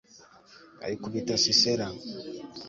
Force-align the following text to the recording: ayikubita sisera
ayikubita 0.85 1.33
sisera 1.43 1.85